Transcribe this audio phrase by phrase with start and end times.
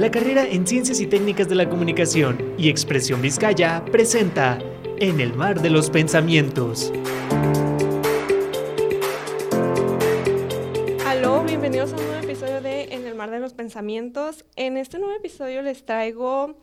[0.00, 4.58] La carrera en Ciencias y Técnicas de la Comunicación y Expresión Vizcaya presenta
[4.98, 6.90] En el Mar de los Pensamientos.
[11.06, 14.46] Aló, bienvenidos a un nuevo episodio de En el Mar de los Pensamientos.
[14.56, 16.56] En este nuevo episodio les traigo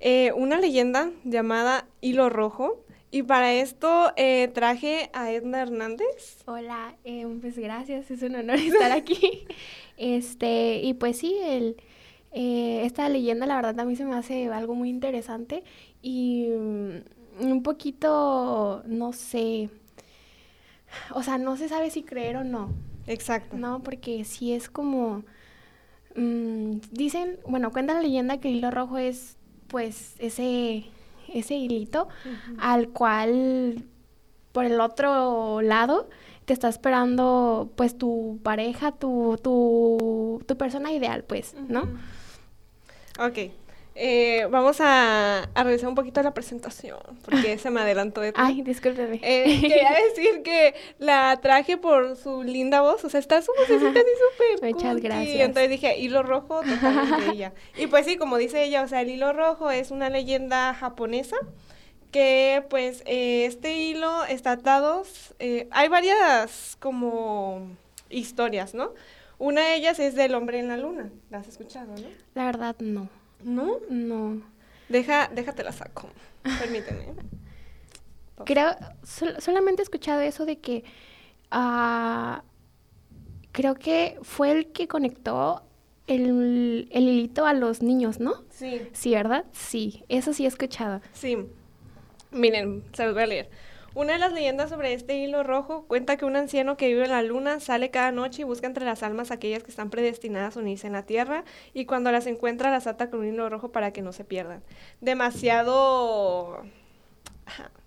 [0.00, 2.86] eh, una leyenda llamada Hilo Rojo.
[3.10, 6.38] Y para esto eh, traje a Edna Hernández.
[6.46, 9.44] Hola, eh, pues gracias, es un honor estar aquí.
[9.98, 11.76] este, y pues sí, el,
[12.32, 15.64] eh, esta leyenda la verdad a mí se me hace algo muy interesante
[16.02, 19.70] y mm, un poquito, no sé,
[21.14, 22.70] o sea, no se sabe si creer o no.
[23.06, 23.56] Exacto.
[23.56, 25.24] No, porque si es como,
[26.14, 29.36] mm, dicen, bueno, cuenta la leyenda que el hilo rojo es
[29.68, 30.84] pues ese
[31.32, 32.08] ese hilito
[32.58, 33.84] al cual
[34.52, 36.08] por el otro lado
[36.44, 41.82] te está esperando pues tu pareja, tu, tu, tu persona ideal, pues, ¿no?
[43.18, 43.38] Ok.
[43.94, 48.42] Eh, vamos a, a revisar un poquito la presentación, porque se me adelantó de todo.
[48.42, 49.20] Ay, discúlpeme.
[49.22, 53.90] Eh, quería decir que la traje por su linda voz, o sea, está su vocecita
[53.90, 54.08] así
[54.58, 55.02] súper Muchas cookie.
[55.08, 55.40] gracias.
[55.40, 57.52] Entonces dije, hilo rojo, totalmente ella.
[57.76, 61.36] Y pues sí, como dice ella, o sea, el hilo rojo es una leyenda japonesa
[62.12, 65.02] que pues eh, este hilo está atado,
[65.40, 67.66] eh, hay varias como
[68.10, 68.92] historias, ¿no?
[69.38, 72.06] Una de ellas es del hombre en la luna, ¿la has escuchado, no?
[72.34, 73.08] La verdad, no.
[73.42, 73.78] ¿No?
[73.88, 74.40] No.
[74.88, 76.08] Deja, déjate la saco,
[76.60, 77.06] permíteme.
[78.44, 78.70] Creo,
[79.02, 80.84] sol- solamente he escuchado eso de que
[81.50, 82.42] ah,
[83.52, 85.62] creo que fue el que conectó
[86.06, 88.34] el, el hilito a los niños, ¿no?
[88.50, 88.82] Sí.
[88.92, 89.44] Sí, ¿verdad?
[89.52, 91.00] Sí, eso sí he escuchado.
[91.12, 91.36] Sí.
[92.32, 93.50] Miren, se los voy a leer.
[93.94, 97.10] Una de las leyendas sobre este hilo rojo cuenta que un anciano que vive en
[97.10, 100.60] la luna sale cada noche y busca entre las almas aquellas que están predestinadas a
[100.60, 101.44] unirse en la tierra
[101.74, 104.62] y cuando las encuentra las ata con un hilo rojo para que no se pierdan.
[105.02, 106.62] Demasiado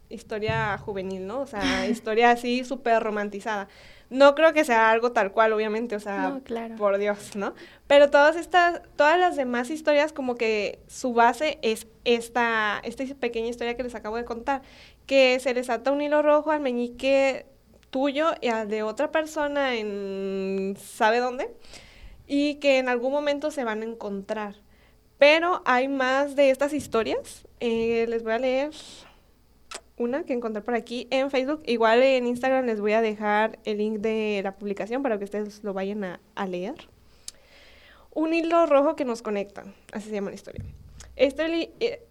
[0.09, 1.41] historia juvenil, ¿no?
[1.41, 3.67] O sea, historia así súper romantizada.
[4.09, 6.75] No creo que sea algo tal cual, obviamente, o sea, No, claro.
[6.75, 7.53] por Dios, ¿no?
[7.88, 13.47] Pero todas estas, todas las demás historias, como que su base es esta, esta pequeña
[13.47, 14.61] historia que les acabo de contar,
[15.07, 17.47] que se les ata un hilo rojo al meñique
[17.89, 21.55] tuyo y al de otra persona en sabe dónde,
[22.27, 24.55] y que en algún momento se van a encontrar.
[25.17, 27.47] Pero hay más de estas historias.
[27.59, 28.72] eh, les voy a leer
[29.97, 31.61] una que encontré por aquí en Facebook.
[31.66, 35.63] Igual en Instagram les voy a dejar el link de la publicación para que ustedes
[35.63, 36.75] lo vayan a, leer.
[38.13, 39.63] Un hilo rojo que nos conecta.
[39.91, 40.63] Así se llama la historia.
[41.16, 42.01] Este, eh.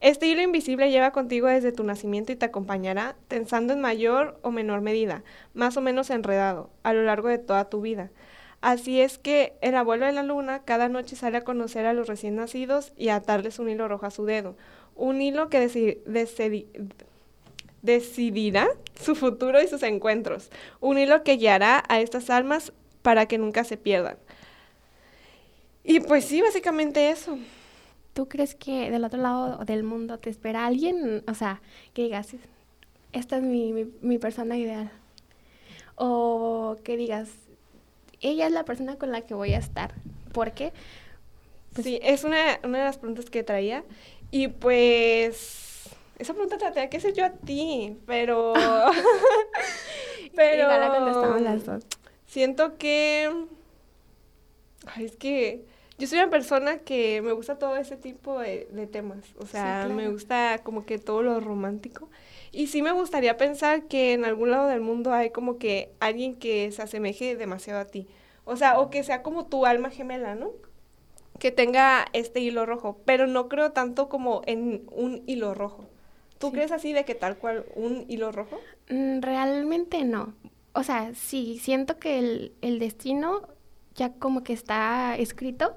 [0.00, 4.52] Este hilo invisible lleva contigo desde tu nacimiento y te acompañará, tensando en mayor o
[4.52, 8.10] menor medida, más o menos enredado, a lo largo de toda tu vida.
[8.60, 12.08] Así es que el abuelo de la luna cada noche sale a conocer a los
[12.08, 14.56] recién nacidos y a atarles un hilo rojo a su dedo.
[14.96, 16.66] Un hilo que deci- decidi-
[17.82, 18.68] decidirá
[19.00, 20.50] su futuro y sus encuentros.
[20.80, 24.16] Un hilo que guiará a estas almas para que nunca se pierdan.
[25.84, 27.38] Y pues sí, básicamente eso.
[28.12, 31.22] ¿Tú crees que del otro lado del mundo te espera alguien?
[31.28, 31.62] O sea,
[31.94, 32.34] que digas,
[33.12, 34.90] esta es mi, mi, mi persona ideal.
[35.94, 37.28] O que digas,
[38.20, 39.94] ella es la persona con la que voy a estar.
[40.32, 40.72] ¿Por qué?
[41.74, 43.84] Pues- sí, es una, una de las preguntas que traía.
[44.30, 48.52] Y pues, esa pregunta te la que hacer yo a ti, pero...
[50.34, 50.62] pero...
[50.62, 51.84] Igual la contestamos las dos.
[52.26, 53.46] Siento que...
[54.86, 55.64] Ay, es que
[55.98, 59.24] yo soy una persona que me gusta todo ese tipo de, de temas.
[59.38, 60.12] O sea, me claro.
[60.12, 62.08] gusta como que todo lo romántico.
[62.58, 66.34] Y sí me gustaría pensar que en algún lado del mundo hay como que alguien
[66.34, 68.08] que se asemeje demasiado a ti.
[68.44, 70.50] O sea, o que sea como tu alma gemela, ¿no?
[71.38, 73.00] Que tenga este hilo rojo.
[73.04, 75.84] Pero no creo tanto como en un hilo rojo.
[76.38, 76.52] ¿Tú Sí.
[76.54, 78.58] crees así de que tal cual un hilo rojo?
[78.88, 80.34] Mm, Realmente no.
[80.72, 83.48] O sea, sí, siento que el, el destino
[83.94, 85.76] ya como que está escrito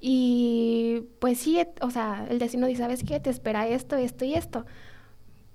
[0.00, 3.20] y pues sí, o sea, el destino dice, ¿sabes qué?
[3.20, 4.64] Te espera esto, esto y esto.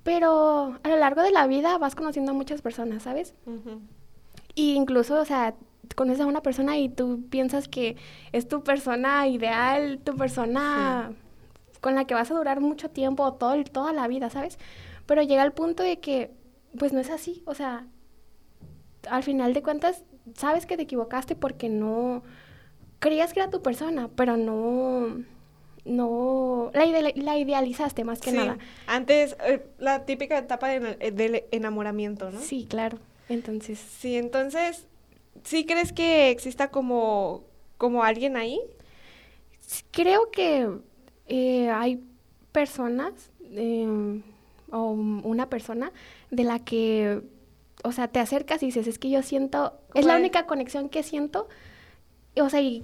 [0.06, 3.34] Pero a lo largo de la vida vas conociendo a muchas personas, ¿sabes?
[4.54, 5.56] Y incluso, o sea,
[5.96, 7.98] conoces a una persona y tú piensas que
[8.32, 11.12] es tu persona ideal, tu persona
[11.82, 14.60] con la que vas a durar mucho tiempo, todo, toda la vida, ¿sabes?
[15.08, 16.32] Pero llega el punto de que,
[16.78, 17.88] pues no es así, o sea,
[19.10, 20.04] al final de cuentas,
[20.36, 22.22] sabes que te equivocaste porque no
[23.00, 25.24] creías que era tu persona, pero no,
[25.86, 28.58] no, la, ide- la idealizaste más que Sí, nada.
[28.88, 32.40] Antes, eh, la típica etapa de- eh, del enamoramiento, ¿no?
[32.42, 32.98] Sí, claro.
[33.30, 34.88] Entonces, Sí, entonces,
[35.44, 37.44] ¿sí crees que exista como,
[37.78, 38.60] como alguien ahí?
[39.92, 40.70] Creo que
[41.28, 42.04] eh, hay
[42.52, 43.14] personas
[44.72, 45.92] o una persona
[46.32, 47.22] de la que,
[47.84, 51.04] o sea, te acercas y dices, es que yo siento, es la única conexión que
[51.04, 51.48] siento,
[52.40, 52.84] o sea, y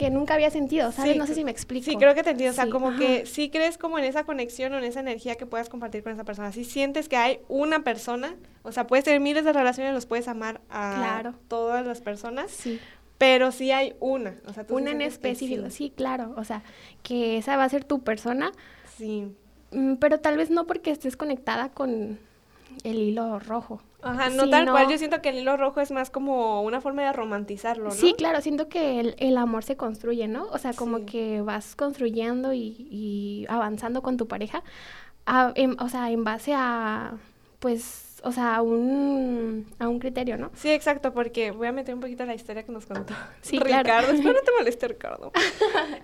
[0.00, 1.12] que nunca había sentido, ¿sabes?
[1.12, 1.84] Sí, no sé si me explico.
[1.84, 2.52] Sí, creo que te entiendo.
[2.52, 2.98] O sea, Sí, como ajá.
[2.98, 6.10] que sí crees como en esa conexión o en esa energía que puedas compartir con
[6.14, 6.52] esa persona.
[6.52, 10.26] Si sientes que hay una persona, o sea, puedes tener miles de relaciones, los puedes
[10.26, 11.34] amar a Claro.
[11.48, 12.80] todas las personas, Sí.
[13.18, 14.36] pero sí hay una.
[14.46, 15.76] O sea, tú Una en específico, sí.
[15.76, 16.62] sí, claro, o sea,
[17.02, 18.52] que esa va a ser tu persona,
[18.96, 19.30] Sí.
[19.72, 22.18] mm, pero tal vez no porque estés conectada con
[22.84, 23.82] el hilo rojo.
[24.02, 24.88] Ajá, no tal cual.
[24.88, 27.90] Yo siento que el hilo rojo es más como una forma de romantizarlo, ¿no?
[27.90, 30.46] Sí, claro, siento que el, el amor se construye, ¿no?
[30.52, 31.04] O sea, como Sí.
[31.06, 34.62] que vas construyendo y, y avanzando con tu pareja,
[35.26, 37.12] a- en- o sea, en base a,
[37.58, 40.50] pues, o sea, a un, a un criterio, ¿no?
[40.54, 43.82] Sí, exacto, porque voy a meter un poquito la historia que nos contó Sí, claro.
[43.82, 44.12] Ricardo.
[44.12, 45.32] Espero no te moleste, Ricardo.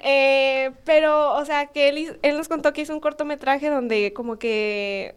[0.00, 4.38] Eh, pero, o sea, que él, él nos contó que hizo un cortometraje donde como
[4.38, 5.14] que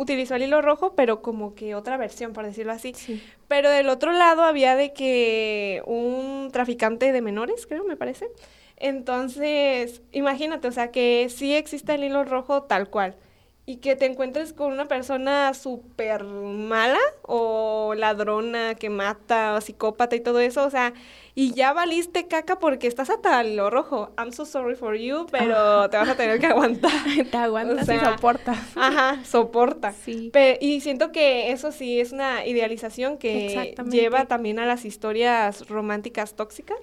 [0.00, 2.94] utilizó el hilo rojo, pero como que otra versión, por decirlo así.
[2.94, 3.22] Sí.
[3.48, 8.30] Pero del otro lado había de que un traficante de menores, creo, me parece.
[8.76, 13.16] Entonces, imagínate, o sea, que sí existe el hilo rojo tal cual.
[13.70, 20.16] Y que te encuentres con una persona súper mala o ladrona que mata o psicópata
[20.16, 20.92] y todo eso, o sea,
[21.36, 24.10] y ya valiste caca porque estás hasta hilo rojo.
[24.18, 26.90] I'm so sorry for you, pero te vas a tener que aguantar.
[27.30, 28.58] Te aguantas O y sea, soportas.
[28.74, 29.92] Ajá, soporta.
[29.92, 30.30] Sí.
[30.32, 35.68] Pe- y siento que eso sí es una idealización que lleva también a las historias
[35.68, 36.78] románticas tóxicas.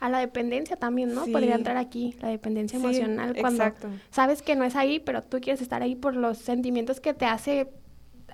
[0.00, 1.24] A la dependencia también, ¿no?
[1.24, 1.32] Sí.
[1.32, 3.88] Podría entrar aquí, la dependencia Sí, emocional, cuando exacto.
[4.10, 7.24] sabes que no es ahí, pero tú quieres estar ahí por los sentimientos que te
[7.26, 7.68] hace,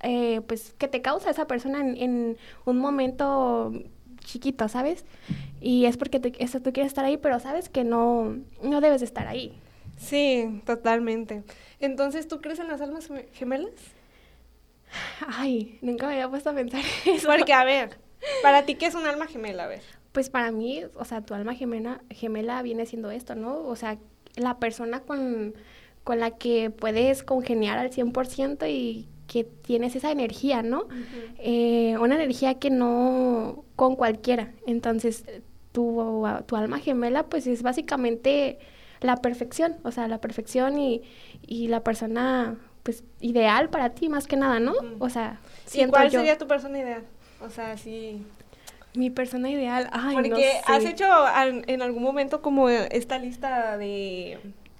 [0.03, 3.73] eh, pues, que te causa esa persona en, en un momento
[4.25, 5.05] chiquito, ¿sabes?
[5.61, 9.01] Y es porque te- eso, tú quieres estar ahí, pero sabes que no, no debes
[9.01, 9.55] de estar ahí.
[9.99, 11.43] Sí, totalmente.
[11.79, 13.73] Entonces, ¿tú crees en las almas geme- gemelas?
[15.27, 17.29] Ay, nunca me había puesto a pensar eso.
[17.29, 17.99] Porque, a ver,
[18.43, 19.65] para ti, ¿qué es un alma gemela?
[19.65, 19.83] A ver.
[20.13, 23.65] Pues para mí, o sea, tu alma gemela, gemela viene siendo esto, ¿no?
[23.67, 23.99] O sea,
[24.37, 25.55] la persona con,
[26.05, 30.89] con la que puedes congeniar al 100% y que tienes esa energía, ¿no?
[31.39, 34.53] Eh, una energía que no con cualquiera.
[34.67, 35.25] Entonces,
[35.71, 38.59] tu, tu alma gemela, pues es básicamente
[39.01, 41.03] la perfección, o sea, la perfección y,
[41.47, 44.75] y la persona, pues, ideal para ti, más que nada, ¿no?
[44.99, 45.41] O sea,
[45.73, 46.19] ¿Y cuál yo.
[46.19, 47.05] sería tu persona ideal?
[47.41, 48.23] O sea, sí.
[48.95, 50.61] Mi persona ideal, ay, no Porque sé.
[50.67, 54.39] has hecho al- en algún momento como esta lista de.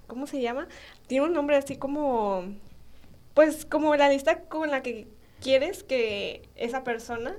[0.09, 0.67] ¿Cómo se llama?
[1.07, 2.45] Tiene un nombre así como.
[3.35, 5.07] Pues como la lista con la que
[5.41, 7.35] quieres que esa persona.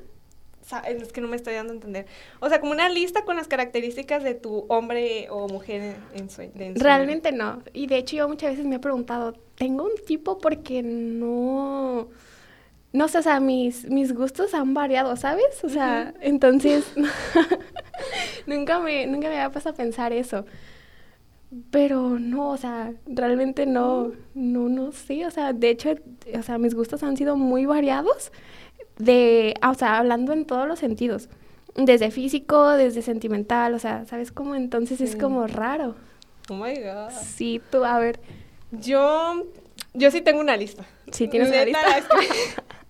[0.88, 2.06] Es que no me estoy dando a entender.
[2.40, 6.42] O sea, como una lista con las características de tu hombre o mujer en su.
[6.42, 6.76] de ensueño.
[6.76, 7.62] Realmente no.
[7.74, 12.08] Y de hecho yo muchas veces me he preguntado, ¿tengo un tipo porque no...
[12.94, 15.64] No sé, o sea, mis, mis gustos han variado, ¿sabes?
[15.64, 16.86] O sea, entonces
[18.46, 20.46] nunca me, nunca me había puesto a pensar eso.
[21.70, 25.96] Pero no, o sea, realmente no, no, no sé, o sea, de hecho,
[26.38, 28.32] o sea, mis gustos han sido muy variados,
[28.98, 31.28] de, ah, o sea, hablando en todos los sentidos,
[31.76, 34.56] desde físico, desde sentimental, o sea, ¿sabes cómo?
[34.56, 35.96] Entonces es como raro.
[36.50, 37.12] Oh my god.
[37.22, 38.20] Sí, tú, a ver,
[38.72, 39.46] Yo.
[39.94, 40.86] Yo sí tengo una lista.
[41.12, 41.82] ¿Sí tienes una lista?
[41.90, 42.28] la escribí.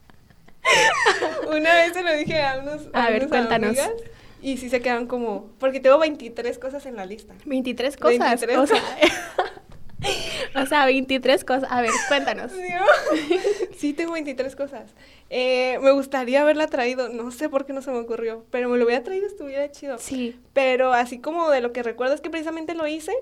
[1.48, 2.88] una vez se lo dije a unos.
[2.94, 3.70] A ver, unas cuéntanos.
[3.70, 3.92] amigas,
[4.42, 5.50] y sí se quedaron como.
[5.60, 7.34] Porque tengo 23 cosas en la lista.
[7.46, 8.20] 23 cosas.
[8.20, 8.82] 23 o, sea,
[10.64, 11.72] o sea, 23 cosas.
[11.72, 12.52] A ver, cuéntanos.
[13.78, 14.92] sí, tengo 23 cosas.
[15.30, 17.10] Eh, me gustaría haberla traído.
[17.10, 18.46] No sé por qué no se me ocurrió.
[18.50, 19.98] Pero me lo hubiera traído, estuviera chido.
[20.00, 23.14] Sí, Pero así como de lo que recuerdo es que precisamente lo hice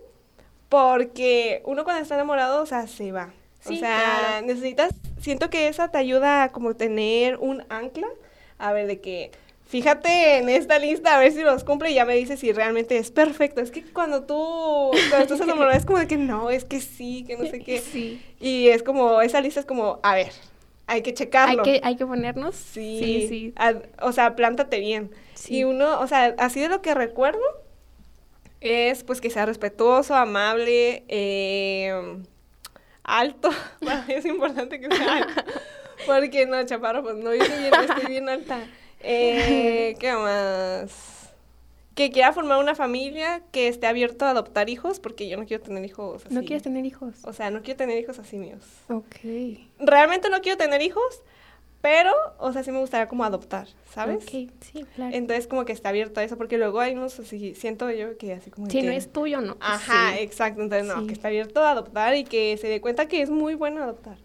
[0.70, 3.34] porque uno cuando está enamorado, o sea, se va.
[3.62, 4.46] Sí, o sea, claro.
[4.48, 8.08] necesitas, siento que esa te ayuda a como tener un ancla,
[8.58, 9.32] a ver, de que
[9.68, 12.98] fíjate en esta lista a ver si los cumple y ya me dices si realmente
[12.98, 13.62] es perfecto.
[13.62, 17.24] Es que cuando tú, cuando estás enamorado es como de que no, es que sí,
[17.28, 17.80] que no sé qué.
[17.80, 18.22] sí.
[18.40, 20.32] Y es como, esa lista es como, a ver,
[20.88, 21.64] hay que Hay checarlo.
[21.64, 22.56] que, hay que ponernos.
[22.56, 23.28] Sí, sí.
[23.28, 23.54] sí.
[23.58, 25.12] ad- o sea, plántate bien.
[25.36, 25.58] Sí.
[25.58, 27.42] Y uno, o sea, así de lo que recuerdo,
[28.62, 31.94] es pues que sea respetuoso, amable, eh,
[33.18, 33.50] alto.
[33.82, 35.44] Mí es importante que sea alto.
[36.06, 38.60] Porque no, chaparro, pues no, yo soy bien, estoy bien alta.
[39.02, 41.34] Eh, ¿Qué más?
[41.96, 45.62] Que quiera formar una familia, que esté abierto a adoptar hijos, porque yo no quiero
[45.62, 46.34] tener hijos así.
[46.34, 47.16] ¿No quieres tener hijos?
[47.24, 48.64] O sea, no quiero tener hijos así míos.
[48.88, 49.16] Ok.
[49.80, 51.22] Realmente no quiero tener hijos,
[51.82, 54.18] Pero, o sea, sí me gustaría como adoptar, ¿sabes?
[54.26, 55.16] Ok, sí, claro.
[55.16, 58.34] Entonces como que está abierto a eso, porque luego hay unos así, siento yo que
[58.34, 58.84] así como si que...
[58.86, 59.56] no es tuyo, no.
[59.62, 60.20] Ajá, Sí.
[60.24, 60.62] exacto.
[60.62, 61.08] Entonces, no, Sí.
[61.08, 64.18] que está abierto a adoptar y que se dé cuenta que es muy bueno adoptar.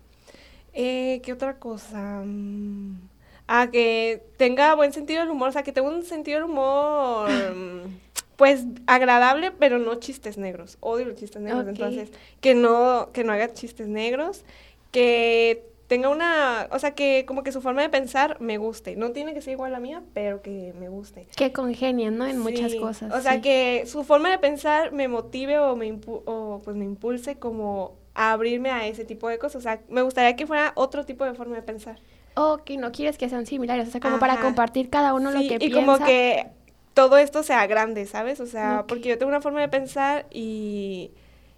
[0.73, 2.23] Eh, ¿Qué otra cosa?
[2.25, 3.09] Mm,
[3.47, 7.29] Ah, que tenga buen sentido del humor, o sea, que tenga un sentido del humor,
[8.37, 10.79] pues, agradable, pero no chistes negros.
[10.81, 14.45] Odio los chistes negros, entonces, que no, que no haga chistes negros,
[14.93, 18.97] que tenga una, o sea, que como que su forma de pensar me guste.
[18.97, 21.27] No tiene que ser igual a la mía, pero que me guste.
[21.37, 22.27] Que congenien, ¿no?
[22.27, 23.13] En muchas cosas.
[23.13, 23.41] O sea, sí.
[23.43, 27.97] que su forma de pensar me motive o me, impu- o, pues, me impulse como
[28.15, 29.57] a abrirme a ese tipo de cosas.
[29.57, 31.99] O sea, me gustaría que fuera otro tipo de forma de pensar.
[32.37, 35.37] O que no quieres que sean similares, o sea, como para compartir cada uno Sí,
[35.37, 35.81] lo que y piensa.
[35.81, 36.47] como que
[36.95, 38.41] todo esto sea grande, ¿sabes?
[38.41, 41.13] O sea, porque yo tengo una forma de pensar y,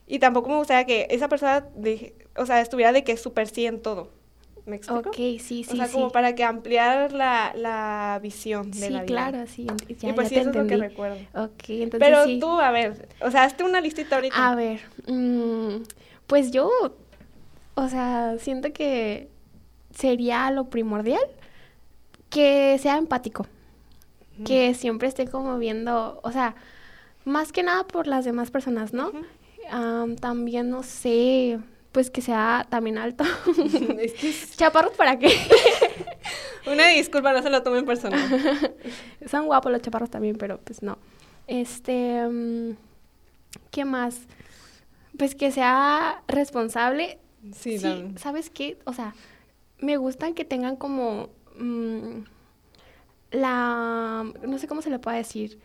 [0.07, 3.67] y tampoco me gustaría que esa persona, deje- o sea, estuviera de que súper sí
[3.67, 4.11] en todo.
[4.67, 5.11] ¿Me explico?
[5.11, 5.93] Ok, sí, sí, o sea, sí.
[5.93, 9.07] como para que ampliar la, la visión de Sí, la vida.
[9.07, 9.65] claro, sí,
[10.01, 11.19] ya, y pues ya sí, te eso es lo que recuerdo.
[11.35, 12.39] Ok, entonces Pero sí.
[12.41, 14.35] tú, a ver, o sea, hazte una listita ahorita.
[14.51, 15.85] A ver, mm,
[16.27, 16.69] pues yo,
[17.77, 19.29] o sea, siento que
[19.95, 21.23] sería lo primordial
[22.29, 23.47] que sea empático,
[24.45, 26.57] que siempre esté como viendo, o sea,
[27.25, 29.13] más que nada por las demás personas, ¿no?
[30.21, 31.59] También, no sé,
[31.97, 33.25] pues que sea también alto.
[33.99, 35.31] es que es- Chaparros para qué?
[36.71, 38.21] una disculpa, no se lo tomen personal.
[39.27, 40.99] Son guapos los chaparros también, pero pues no.
[41.47, 42.73] Este, mm,
[43.71, 44.21] ¿qué más?
[45.17, 47.19] Pues que sea responsable.
[47.55, 48.13] Sí, Sí.
[48.19, 48.79] ¿sabes qué?
[48.85, 49.15] O sea,
[49.79, 52.19] me gustan que tengan como mm,
[53.31, 55.59] la, no sé cómo se le puede decir,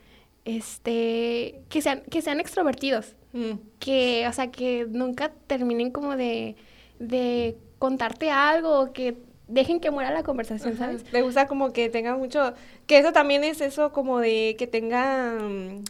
[0.46, 3.54] este, que sean, que sean extrovertidos, Mm.
[3.80, 6.56] que, o sea, que nunca terminen como de,
[7.00, 10.86] de contarte algo, o que dejen que muera la conversación, Ajá.
[10.86, 11.06] ¿sabes?
[11.12, 12.54] Me gusta como que tenga mucho,
[12.88, 15.84] que eso también es eso como de que tengan,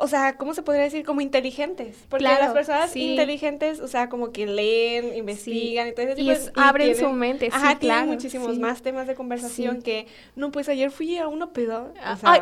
[0.00, 1.04] o sea, ¿cómo se podría decir?
[1.04, 1.96] Como inteligentes.
[2.08, 3.10] Porque Claro, las personas sí.
[3.10, 6.94] inteligentes, o sea, como que leen, investigan y todo ese Y tipo de- es- abren
[6.96, 8.60] su mente, sí, Ajá, tienen claro, muchísimos sí.
[8.60, 9.82] más temas de conversación Sí.
[9.82, 11.80] que, no, pues ayer fui a una peda.
[12.12, 12.40] O sea, ay,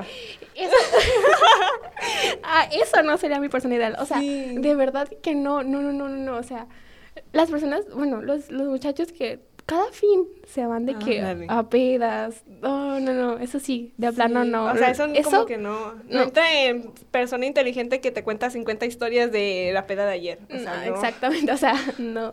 [0.55, 0.75] eso,
[2.43, 4.01] Ah, eso no sería mi personalidad.
[4.01, 4.57] O sea, Sí.
[4.59, 6.37] de verdad que no, no, no, no, no, no.
[6.37, 6.67] O sea,
[7.33, 12.45] las personas, bueno, los, los muchachos que cada fin se van de que a pedas.
[12.63, 13.39] No, no, no.
[13.39, 14.51] Eso sí, de plano sí.
[14.51, 14.67] no.
[14.67, 15.95] O sea, eso, como que no.
[16.09, 20.39] No, entra en persona inteligente que te cuenta 50 historias de la peda de ayer.
[20.55, 20.95] O sea, no, no.
[20.95, 22.33] Exactamente, o sea, no.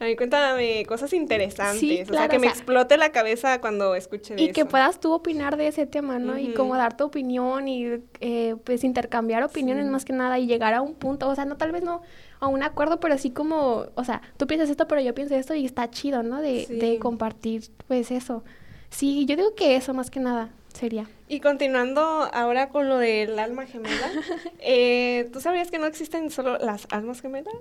[0.00, 1.78] A mí cuéntame cosas interesantes.
[1.78, 4.70] Sí, o sea, que o me sea, explote la cabeza cuando escuche Y que eso.
[4.70, 6.38] puedas tú opinar de ese tema, ¿no?
[6.38, 9.90] Y como dar tu opinión y eh, pues intercambiar opiniones Sí.
[9.92, 12.02] más que nada y llegar a un punto, o sea, no tal vez no
[12.42, 15.54] a un acuerdo, pero sí como, o sea, tú piensas esto, pero yo pienso esto
[15.54, 16.40] y está chido, ¿no?
[16.42, 16.76] De, Sí.
[16.76, 18.42] de compartir pues eso.
[18.90, 21.08] Sí, yo digo que eso más que nada sería.
[21.28, 24.10] Y continuando ahora con lo del alma gemela,
[24.58, 27.54] eh, ¿tú sabías que no existen solo las almas gemelas?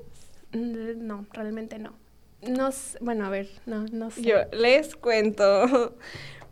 [0.52, 1.94] Mm, No, realmente no.
[2.42, 2.70] No,
[3.02, 4.24] bueno, a ver, no, no sé.
[4.24, 5.96] Yo les cuento.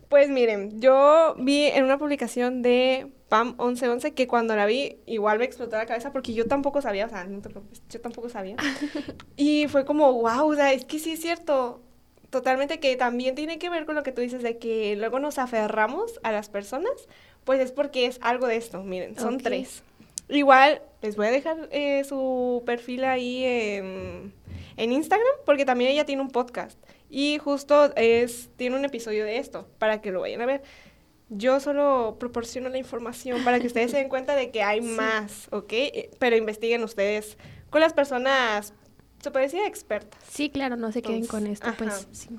[0.10, 5.38] Pues miren, yo vi en una publicación de PAM 1111 que cuando la vi igual
[5.38, 8.28] me explotó la cabeza porque yo tampoco sabía, o sea, no te preocupes, yo tampoco
[8.28, 8.58] sabía.
[9.38, 11.82] Y fue como, wow, o sea, es que sí es cierto,
[12.32, 15.38] totalmente que también tiene que ver con lo que tú dices de que luego nos
[15.38, 16.92] aferramos a las personas,
[17.44, 19.84] pues es porque es algo de esto, miren, son tres.
[20.28, 24.34] Igual les voy a dejar eh, su perfil ahí en,
[24.80, 29.38] en Instagram porque también ella tiene un podcast y justo es tiene un episodio de
[29.38, 30.62] esto para que lo vayan a ver.
[31.30, 34.88] Yo solo proporciono la información para que ustedes se den cuenta de que hay Sí.
[34.88, 35.72] más, ¿ok?
[35.74, 37.38] Eh, Pero investiguen ustedes
[37.70, 38.74] con las personas,
[39.22, 40.20] se puede decir expertas.
[40.28, 42.30] Sí, claro, no se queden con esto, pues sí.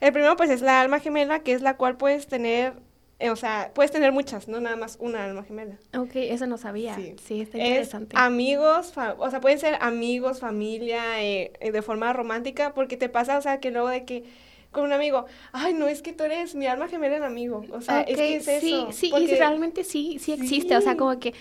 [0.00, 2.74] El primero pues es la alma gemela, que es la cual puedes tener,
[3.20, 5.76] eh, o sea, puedes tener muchas, no nada más una alma gemela.
[5.96, 6.94] Ok, eso no sabía.
[6.96, 7.14] Sí.
[7.24, 8.16] Sí, está Es interesante.
[8.18, 13.38] amigos, o sea, pueden ser amigos, familia, eh, eh, de forma romántica, porque te pasa,
[13.38, 14.24] o sea, que luego de que
[14.72, 17.80] con un amigo, ay, no, es que tú eres mi alma gemela en amigo, o
[17.80, 18.90] sea, es que es sí, eso.
[18.92, 20.98] sí, y porque- realmente sí, sí existe, o sea, Sí.
[20.98, 21.32] como que,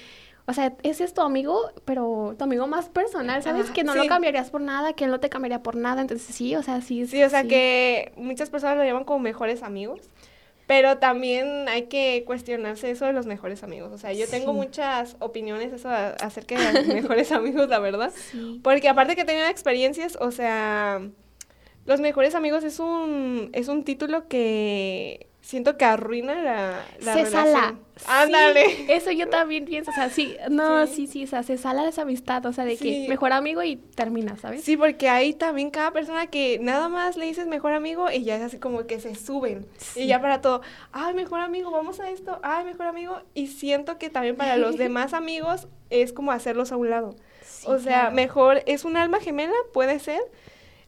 [0.45, 3.71] o sea, ese es tu amigo, pero tu amigo más personal, ¿sabes?
[3.71, 3.97] Que no sí.
[3.97, 6.81] lo cambiarías por nada, que él no te cambiaría por nada, entonces sí, o sea,
[6.81, 7.07] sí.
[7.07, 10.01] Sí, o sea, que muchas personas lo llaman como mejores amigos,
[10.67, 15.15] pero también hay que cuestionarse eso de los mejores amigos, o sea, yo tengo muchas
[15.19, 18.11] opiniones eso a- acerca de los mejores amigos, la verdad.
[18.31, 18.59] Sí.
[18.63, 21.01] Porque aparte que he tenido experiencias, o sea,
[21.85, 27.25] los mejores amigos es un, es un título que, siento que arruina la, la se
[27.25, 27.31] relación.
[27.53, 27.75] sala.
[28.07, 28.65] Ándale.
[28.65, 30.95] Sí, eso yo también pienso, o sea, sí, no, Sí.
[31.05, 33.03] sí, sí, o sea, se sala esa amistad, o sea, de Sí.
[33.03, 34.63] que mejor amigo y termina, ¿sabes?
[34.63, 38.37] Sí, porque hay también cada persona que nada más le dices mejor amigo y ya
[38.37, 39.67] es así como que se suben.
[39.95, 43.21] Y ya para todo, ay, mejor amigo, vamos a esto, ay, mejor amigo.
[43.35, 47.15] Y siento que también para los demás amigos es como hacerlos a un lado.
[47.65, 48.15] O sea, claro.
[48.15, 50.19] mejor es un alma gemela, puede ser.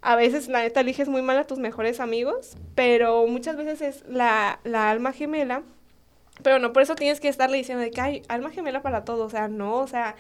[0.08, 4.04] A veces, la neta, eliges muy mal a tus mejores amigos, pero muchas veces es
[4.08, 5.64] la, la alma gemela.
[6.44, 9.24] Pero no por eso tienes que estarle diciendo de que hay alma gemela para todo.
[9.26, 10.16] O sea, no, o sea,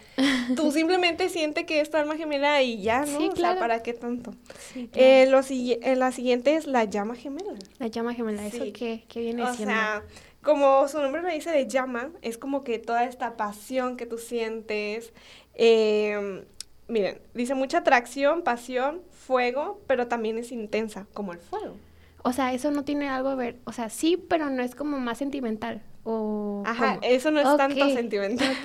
[0.55, 3.05] tú simplemente siente que es tu alma gemela y ya, ¿no?
[3.05, 3.59] Sí, O sea, claro.
[3.59, 4.33] ¿para qué tanto?
[4.73, 5.07] Sí, claro.
[5.07, 7.53] Eh, lo eh, la siguiente es la llama gemela.
[7.79, 8.71] La llama gemela, ¿eso sí.
[8.71, 9.73] qué, qué viene O siendo?
[9.75, 10.03] sea,
[10.41, 14.17] como su nombre lo dice de llama, es como que toda esta pasión que tú
[14.17, 15.11] sientes.
[15.53, 16.45] eh,
[16.87, 21.75] miren, dice mucha atracción, pasión, fuego, pero también es intensa, como el fuego.
[22.23, 24.97] O sea, eso no tiene algo que ver, o sea, sí, pero no es como
[24.99, 26.63] más sentimental, o...
[26.65, 26.99] Ajá, ¿cómo?
[27.03, 28.55] eso no es tanto sentimental.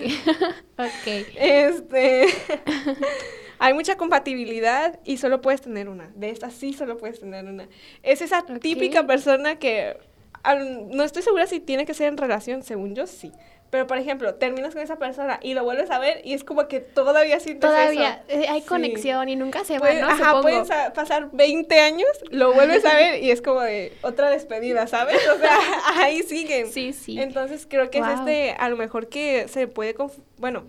[0.78, 1.06] Ok.
[1.36, 2.26] Este.
[3.62, 6.10] Hay mucha compatibilidad y solo puedes tener una.
[6.14, 7.68] De estas sí solo puedes tener una.
[8.02, 9.98] Es esa típica persona que.
[10.42, 13.32] al- no estoy segura si tiene que ser en relación, según yo sí.
[13.70, 16.66] Pero, por ejemplo, terminas con esa persona y lo vuelves a ver y es como
[16.66, 18.40] que todavía sientes Todavía eso.
[18.40, 18.66] eh, hay Sí.
[18.66, 20.06] conexión y nunca se va, ¿no?
[20.08, 20.42] ajá, Supongo.
[20.42, 24.88] pueden sa- pasar 20 años, lo vuelves a ver y es como de otra despedida,
[24.88, 25.18] ¿sabes?
[25.28, 25.56] O sea,
[26.04, 26.66] ahí siguen.
[26.66, 27.20] Sí, sí.
[27.20, 30.64] Entonces creo que es este, a lo mejor que se puede, conf- bueno,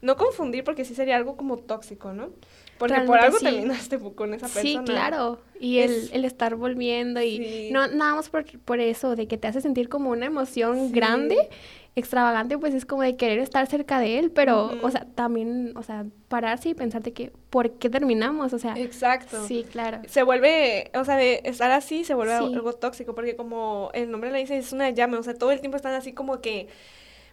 [0.00, 2.30] no confundir porque sí sería algo como tóxico, ¿no?
[2.78, 3.44] Porque por algo sí.
[3.44, 4.62] terminaste con esa persona.
[4.62, 5.40] Sí, claro.
[5.60, 7.68] Y el, Es- el estar volviendo y Sí.
[7.72, 10.92] no nada más por, por eso, de que te hace sentir como una emoción Sí.
[10.92, 11.48] grande,
[11.94, 15.82] extravagante, pues es como de querer estar cerca de él, pero, o sea, también, o
[15.82, 18.52] sea, pararse y pensar de que, ¿por qué terminamos?
[18.54, 19.46] O sea, Exacto.
[19.46, 20.00] sí, claro.
[20.08, 24.32] Se vuelve, o sea, de estar así se vuelve algo tóxico porque como el nombre
[24.32, 26.66] le dice, es una llama, o sea, todo el tiempo están así como que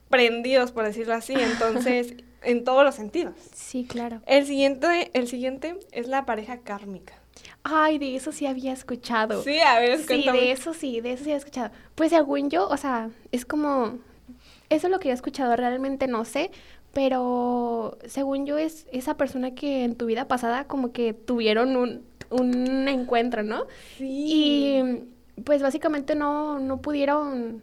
[0.10, 3.36] prendidos, por decirlo así, entonces, en todos los sentidos.
[3.54, 4.22] Sí, claro.
[4.26, 7.16] El siguiente, el siguiente es la pareja kármica.
[7.64, 9.44] Ay, de eso sí había escuchado.
[9.44, 11.72] Sí, a ver, Sí, de eso sí, de eso sí he escuchado.
[11.96, 13.98] Pues según yo, o sea, es como,
[14.70, 16.52] eso es lo que he escuchado, realmente no sé,
[16.94, 22.04] pero según yo es esa persona que en tu vida pasada como que tuvieron un,
[22.30, 23.66] un encuentro, ¿no?
[23.98, 24.08] Sí.
[24.10, 27.62] Y pues básicamente no, no pudieron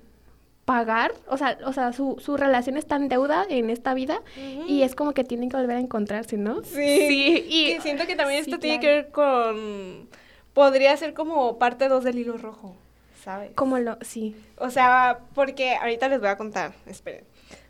[0.67, 4.21] pagar, o sea, o sea, su, su relación está en deuda en esta vida
[4.67, 6.63] y es como que tienen que volver a encontrarse, ¿no?
[6.65, 10.09] Sí, Sí, y que siento que también sí, esto tiene que ver con...
[10.53, 12.75] Podría ser como parte 2 del hilo rojo,
[13.23, 13.53] ¿sabes?
[13.55, 14.35] Como lo, sí.
[14.59, 17.25] O sea, porque ahorita les voy a contar, esperen.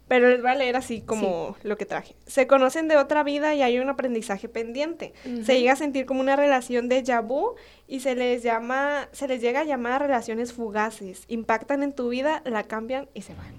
[0.09, 2.15] Pero les voy a leer así como lo que traje.
[2.27, 5.13] Se conocen de otra vida y hay un aprendizaje pendiente.
[5.25, 5.45] Ujú.
[5.45, 7.57] Se llega a sentir como una relación de vu
[7.89, 11.25] y se les llama, se les llega a llamar relaciones fugaces.
[11.27, 13.55] Impactan en tu vida, la cambian y se van.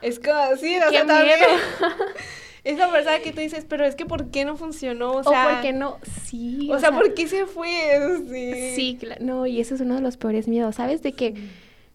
[0.00, 1.38] Es como, sí, o ¡Qué sea, también.
[1.38, 1.52] miedo!
[2.64, 5.12] Esa persona que tú dices, pero es que ¿por qué no funcionó?
[5.12, 6.68] O O, sea, porque no, sí.
[6.70, 7.68] o sea, ¿por qué se fue?
[8.28, 8.74] Sí.
[8.76, 11.02] Sí, no, y eso es uno de los peores miedos, ¿sabes?
[11.02, 11.34] De que,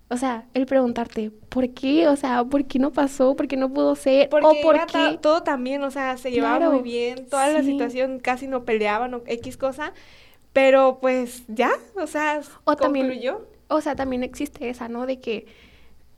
[0.10, 2.08] o sea, el preguntarte, ¿por qué?
[2.08, 3.36] O sea, ¿por qué no pasó?
[3.36, 4.30] ¿Por qué no pudo ser?
[4.30, 5.18] Porque o por qué...
[5.22, 7.72] todo también, o sea, se llevaba Claro, muy bien, toda la sí.
[7.72, 9.94] situación casi no peleaban o X cosa,
[10.54, 13.46] pero pues ya, o sea, O también- concluyó.
[13.70, 15.06] O sea, también existe esa, ¿no?
[15.06, 15.46] De que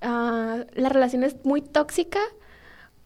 [0.01, 2.19] ah, la relación es muy tóxica,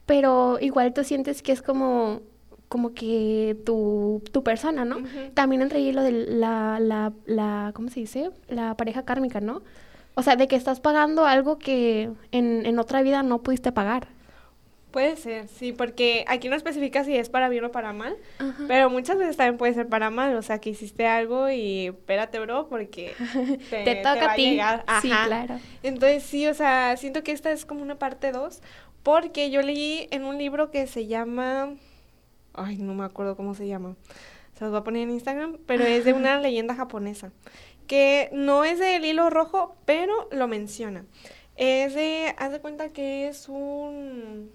[0.05, 2.19] pero igual tú sientes que es como,
[2.67, 4.97] como que tu, tu persona, ¿no?
[5.33, 8.31] También entre ahí lo de la, la, la, ¿cómo se dice?
[8.49, 9.61] La pareja kármica, ¿no?
[10.15, 14.07] O sea, de que estás pagando algo que en, en otra vida no pudiste pagar.
[14.91, 18.65] Puede ser, sí, porque aquí no especifica si es para bien o para mal, Ajá.
[18.67, 22.37] pero muchas veces también puede ser para mal, o sea, que hiciste algo y espérate,
[22.37, 23.11] bro, porque
[23.71, 24.51] te, Te toca va a ti.
[24.51, 24.85] llegar.
[25.01, 25.57] Sí, claro.
[25.81, 28.61] Entonces sí, o sea, siento que esta es como una parte 2,
[29.01, 31.71] porque yo leí en un libro que se llama,
[32.53, 33.95] ay, no me acuerdo cómo se llama,
[34.53, 37.31] se los voy a poner en Instagram, pero es de una leyenda japonesa,
[37.87, 41.05] que no es del hilo rojo, pero lo menciona.
[41.55, 44.51] Es de, haz de cuenta que es un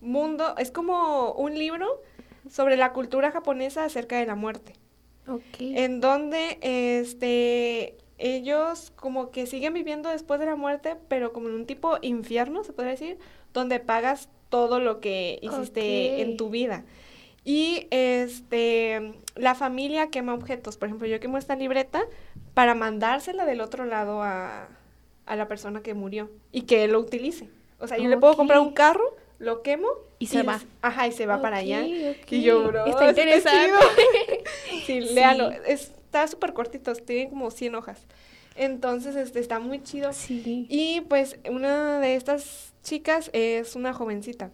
[0.00, 2.00] mundo, es como un libro
[2.48, 4.72] sobre la cultura japonesa acerca de la muerte
[5.26, 5.42] Ok.
[5.60, 11.54] en donde este ellos como que siguen viviendo después de la muerte, pero como en
[11.54, 13.18] un tipo infierno, se podría decir,
[13.54, 16.84] donde pagas todo lo que hiciste en tu vida.
[17.44, 22.02] Y este la familia quema objetos, por ejemplo, yo quemo esta libreta
[22.54, 24.68] para mandársela del otro lado a,
[25.26, 27.48] a la persona que murió y que él lo utilice.
[27.78, 30.60] O sea, yo le puedo comprar un carro, lo quemo Y se va.
[30.82, 31.82] Ajá, y se va para allá.
[31.82, 34.44] Y yo, bro, Está interesante.
[34.86, 35.00] Sí.
[35.00, 35.50] léalo.
[35.66, 38.06] Está súper cortito, tiene como 100 hojas.
[38.56, 40.12] Entonces, este, está muy chido.
[40.12, 40.66] Sí.
[40.68, 44.50] Y pues una de estas chicas es una jovencita.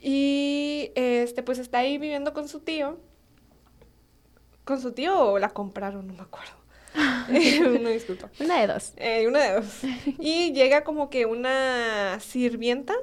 [0.00, 2.98] Y este, pues está ahí viviendo con su tío.
[4.64, 6.06] ¿Con su tío o la compraron?
[6.06, 6.57] No me acuerdo.
[7.80, 8.30] una disculpa.
[8.40, 8.92] Una de dos.
[8.96, 9.80] Eh, una de dos.
[10.18, 12.94] Y llega como que una sirvienta.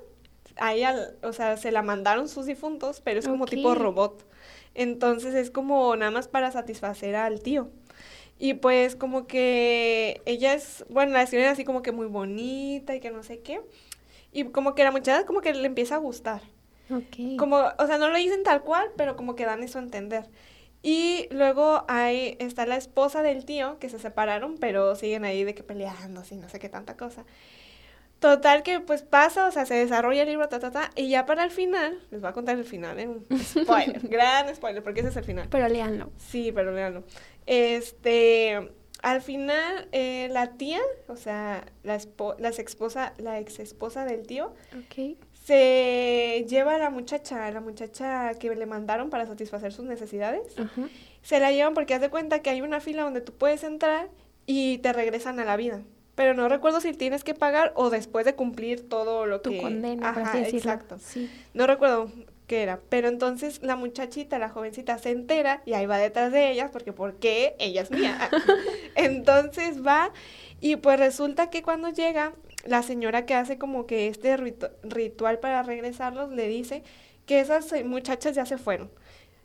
[0.58, 3.78] Ahí, al, o sea, se la mandaron sus difuntos, pero es como tipo Ok.
[3.78, 4.26] robot.
[4.74, 7.70] Entonces es como nada más para satisfacer al tío.
[8.38, 13.00] Y pues como que ella es, bueno, la describen así como que muy bonita y
[13.00, 13.62] que no sé qué.
[14.34, 16.42] Y como que la muchacha como que le empieza a gustar.
[17.38, 20.30] Como, o sea, no lo dicen tal cual, pero como que dan eso a entender.
[20.88, 25.56] Y luego ahí está la esposa del tío, que se separaron, pero siguen ahí de
[25.56, 27.26] que peleando, así, no sé qué tanta cosa.
[28.20, 31.26] Total que pues pasa, o sea, se desarrolla el libro, ta, ta, ta, y ya
[31.26, 33.10] para el final, les voy a contar el final, ¿eh?
[33.44, 35.48] Spoiler, gran spoiler, porque ese es el final.
[35.50, 36.12] Pero léanlo.
[36.18, 37.04] Sí, pero léanlo.
[37.48, 38.72] Este,
[39.02, 44.26] al final, eh, la tía, o sea, la, espo- la esposa, la ex esposa del
[44.28, 45.18] tío, Ok.
[45.46, 50.58] Se lleva a la muchacha, a la muchacha que le mandaron para satisfacer sus necesidades.
[50.58, 50.90] Ajá.
[51.22, 54.10] Se la llevan porque haz de cuenta que hay una fila donde tú puedes entrar
[54.48, 55.82] y te regresan a la vida.
[56.16, 59.62] Pero no recuerdo si tienes que pagar o después de cumplir todo lo Tu que...
[59.62, 60.72] condena, por Ajá, así decirlo.
[60.72, 60.98] exacto.
[60.98, 61.30] Sí.
[61.54, 62.10] No recuerdo
[62.48, 66.50] qué era, pero entonces la muchachita, la jovencita, se entera y ahí va detrás de
[66.52, 67.56] ellas porque ¿por qué?
[67.60, 68.18] Ella es mía.
[68.96, 70.12] entonces va
[70.60, 72.34] y pues resulta que cuando llega,
[72.66, 76.84] la señora que hace como que este ritu- ritual para regresarlos le dice
[77.26, 78.92] que esas muchachas ya se fueron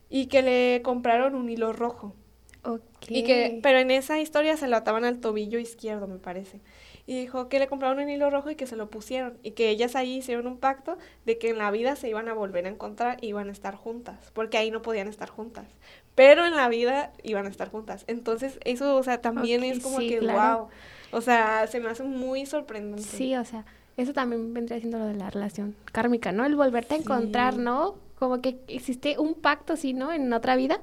[0.08, 2.14] y que le compraron un hilo rojo.
[2.62, 2.82] Ok.
[3.08, 6.60] Y que, pero en esa historia se lo ataban al tobillo izquierdo, me parece.
[7.06, 9.38] Y dijo que le compraron un hilo rojo y que se lo pusieron.
[9.42, 12.34] Y que ellas ahí hicieron un pacto de que en la vida se iban a
[12.34, 14.30] volver a encontrar y iban a estar juntas.
[14.34, 15.66] Porque ahí no podían estar juntas.
[16.14, 18.04] Pero en la vida iban a estar juntas.
[18.06, 20.58] Entonces, eso, o sea, también es como sí, que, claro.
[20.58, 20.68] wow.
[21.12, 23.02] O sea, se me hace muy sorprendente.
[23.02, 23.64] Sí, o sea,
[23.96, 26.44] eso también vendría siendo lo de la relación kármica, ¿no?
[26.46, 27.56] El volverte a encontrar.
[27.56, 27.96] ¿no?
[28.18, 30.12] Como que existe un pacto, sí, ¿no?
[30.12, 30.80] En otra vida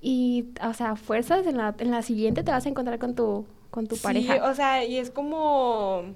[0.00, 3.46] y, o sea, fuerzas en la, en la siguiente te vas a encontrar con tu,
[3.70, 4.48] con tu Sí, pareja.
[4.50, 6.14] o sea, y es como...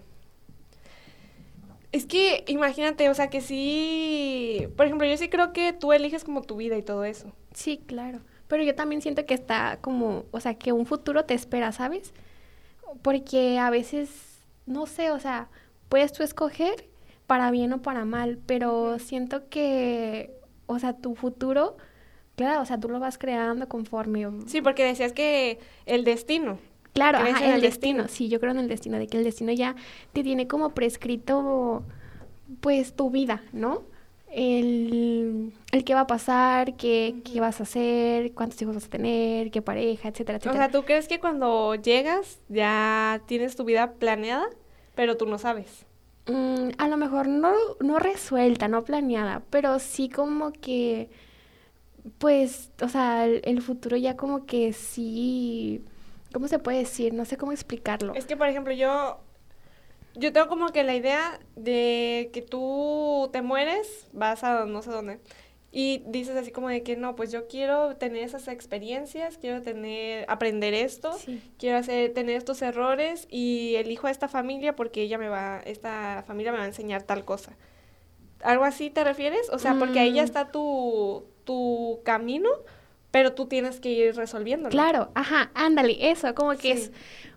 [1.92, 4.66] Es que imagínate, o sea, que sí...
[4.77, 7.33] Por ejemplo, yo sí creo que tú eliges como tu vida y todo eso.
[7.53, 8.20] Sí, claro.
[8.48, 12.14] Pero yo también siento que está como, o sea, que un futuro te espera, ¿sabes?
[13.01, 14.11] Porque a veces,
[14.67, 15.49] no sé, o sea,
[15.89, 16.89] puedes tú escoger
[17.27, 20.35] para bien o para mal, pero siento que,
[20.67, 21.77] o sea, tu futuro,
[22.37, 24.27] claro, o sea, tú lo vas creando conforme.
[24.47, 26.59] Sí, porque decías que el destino.
[26.93, 28.03] Claro, ¿Crees ajá, en el, el destino.
[28.03, 28.27] destino?
[28.27, 29.77] Sí, yo creo en el destino, de que el destino ya
[30.13, 31.85] te tiene como prescrito,
[32.61, 33.83] pues, tu vida, ¿no?
[34.35, 38.88] El, el qué va a pasar, qué, qué vas a hacer, cuántos hijos vas a
[38.88, 40.64] tener, qué pareja, etcétera, O etcétera.
[40.64, 44.47] sea, ¿tú crees que cuando llegas ya tienes tu vida planeada,
[44.95, 45.85] pero tú no sabes?
[46.27, 51.11] Mm, a lo mejor no, no resuelta, no planeada, pero sí como que,
[52.18, 55.85] pues, o sea, el, el futuro ya como que sí,
[56.33, 57.12] ¿cómo se puede decir?
[57.12, 58.14] No sé cómo explicarlo.
[58.14, 59.18] Es que, por ejemplo, yo...
[60.14, 64.90] Yo tengo como que la idea de que tú te mueres, vas a no sé
[64.90, 65.20] dónde,
[65.70, 70.27] y dices así como de que no, pues yo quiero tener esas experiencias, quiero tener,
[70.29, 71.40] aprender esto, Sí.
[71.59, 76.25] quiero hacer, tener estos errores y elijo a esta familia porque ella me va, esta
[76.27, 77.57] familia me va a enseñar tal cosa.
[78.42, 79.48] ¿Algo así te refieres?
[79.51, 80.27] O sea, porque ahí ya Mm.
[80.27, 82.51] está tu, tu camino,
[83.11, 84.70] pero tú tienes que ir resolviéndolo.
[84.72, 86.68] Claro, ajá, ándale, eso, como que Sí.
[86.70, 86.92] es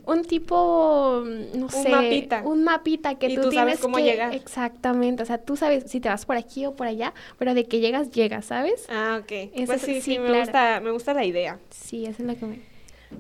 [0.07, 2.41] un tipo, mm, no Un sé, mapita.
[2.45, 4.33] un mapita que Y tú, tú sabes tienes cómo que- llegar.
[4.33, 7.65] Exactamente, o sea, tú sabes si te vas por aquí o por allá, pero de
[7.65, 8.85] que llegas, llegas, ¿sabes?
[8.89, 9.31] Ah, ok.
[9.31, 11.59] Eso Pues sí, sí, me gusta, me gusta la idea.
[11.69, 12.59] Sí, eso es lo que me...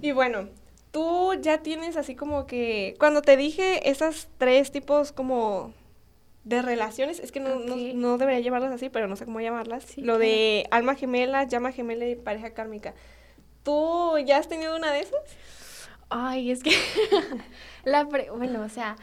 [0.01, 0.47] Y bueno,
[0.91, 5.73] tú ya tienes así como que, cuando te dije esas tres tipos como
[6.43, 9.83] de relaciones, es que no, no- debería llamarlas así, pero no sé cómo llamarlas.
[9.85, 12.93] Sí, Lo de alma gemela, llama gemela y pareja kármica.
[13.63, 15.19] ¿Tú ya has tenido una de esas?
[16.09, 16.71] Ay, es que
[17.85, 18.95] la pre- bueno, o sea,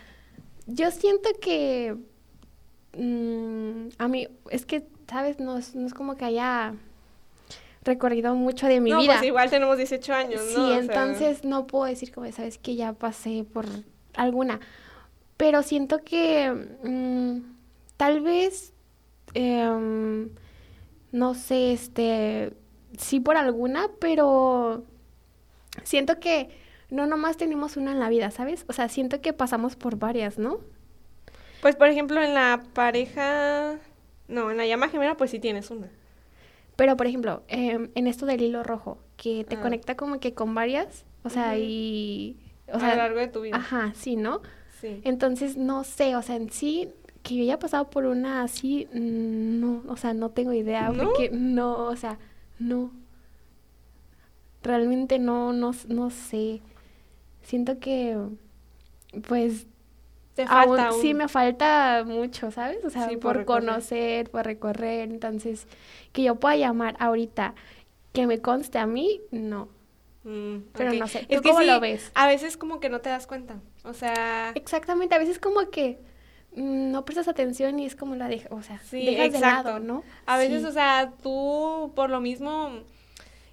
[0.66, 1.96] yo siento que
[2.96, 6.74] mm, a mí es que sabes, no es, no es como que haya
[7.84, 9.14] recorrido mucho de mi no, vida.
[9.14, 10.68] pues igual tenemos 18 años, Sí, ¿no?
[10.68, 13.66] Sea, entonces no puedo decir como, sabes que ya pasé por
[14.14, 14.60] alguna,
[15.36, 16.50] pero siento que
[16.84, 17.38] mm,
[17.96, 18.72] tal vez,
[19.34, 20.30] em,
[21.10, 22.52] no sé, este,
[22.96, 24.84] sí por alguna, pero
[25.82, 26.50] siento que
[26.92, 28.64] no nomás tenemos una en la vida, ¿sabes?
[28.68, 30.59] O sea, siento que pasamos por varias, ¿no?
[31.61, 33.76] Pues por ejemplo, en la pareja,
[34.28, 35.88] no, en la llama gemela, pues sí tienes una.
[36.76, 39.61] Pero, por ejemplo, em, en esto del hilo rojo, que te Ah.
[39.61, 42.37] conecta como que con varias, o sea, y
[42.72, 43.57] O a sea, lo largo de tu vida.
[43.57, 44.40] Ajá, sí, ¿no?
[44.81, 45.00] Sí.
[45.05, 46.90] Entonces, no sé, o sea, en sí,
[47.22, 51.05] que yo haya pasado por una así, mm, no, o sea, no tengo idea, ¿No?
[51.05, 52.18] porque no, o sea,
[52.59, 52.90] no.
[54.62, 56.61] Realmente no, no, no sé.
[57.42, 58.16] Siento que,
[59.28, 59.66] pues,
[60.35, 62.85] Te aún, sí me falta mucho, ¿sabes?
[62.85, 65.66] O sea, Sí, por conocer, por recorrer, entonces,
[66.12, 67.55] que yo pueda llamar ahorita,
[68.12, 69.68] que me conste a mí, no.
[70.24, 72.12] Mm, Pero no sé, Es ¿tú que cómo lo ves?
[72.14, 73.61] A veces como que no te das cuenta.
[73.85, 75.98] O sea, Exactamente, a veces como que
[76.57, 79.38] mm, no prestas atención y es como la dejas, o sea, Sí, dejas exacto.
[79.38, 80.05] de lado, ¿no?
[80.26, 82.70] a veces, Sí, o sea, tú por lo mismo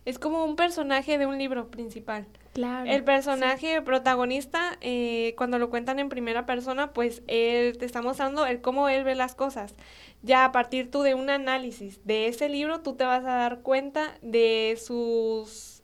[0.09, 2.25] es como un personaje de un libro principal.
[2.53, 2.89] claro.
[2.89, 8.45] El personaje protagonista, eh, cuando lo cuentan en primera persona, pues él te está mostrando
[8.45, 9.75] el cómo él ve las cosas.
[10.23, 13.59] Ya a partir tú de un análisis de ese libro, tú te vas a dar
[13.61, 15.77] cuenta de sus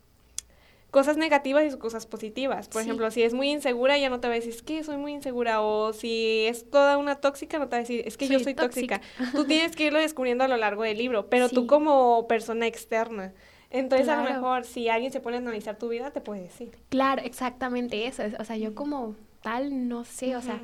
[0.92, 2.70] cosas negativas y sus cosas positivas.
[2.70, 2.88] Por Sí.
[2.88, 5.12] ejemplo, si es muy insegura, ya no te va a decir, es que soy muy
[5.12, 5.62] insegura.
[5.62, 8.54] O si es toda una tóxica, no te va a decir, es que yo Soy
[8.54, 9.02] tóxica.
[9.02, 9.32] tóxica.
[9.34, 13.34] Tú tienes que irlo descubriendo a lo largo del libro, pero tú como persona externa.
[13.72, 16.72] Entonces, a lo mejor, si alguien se pone a analizar tu vida, te puede decir.
[16.90, 18.24] Claro, exactamente eso.
[18.24, 20.60] es- O sea, yo como tal, no sé, o sea,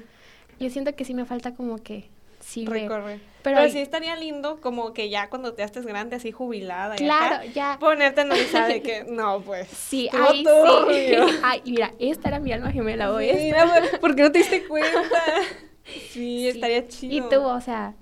[0.60, 2.10] yo siento que sí me falta como que
[2.40, 3.20] sí recorrer.
[3.44, 7.00] Pero- Pero, sí estaría lindo como que ya cuando te estés grande, así jubilada, y
[7.00, 7.78] Claro, acá, ya.
[7.80, 9.68] ponerte a analizar de que, no, pues.
[9.68, 11.16] Sí, ahí sí.
[11.44, 13.66] Ay, mira, esta era mi alma gemela, o Sí, mira,
[14.00, 14.92] ¿Por qué no te diste cuenta?
[15.84, 16.48] Sí, Sí.
[16.48, 17.16] estaría chido.
[17.26, 17.96] Y tú, o sea,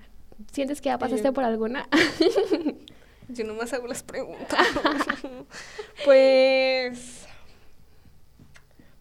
[0.52, 1.88] ¿sientes que ya pasaste por alguna?
[3.32, 4.58] Yo nomás hago las preguntas.
[6.04, 7.26] pues.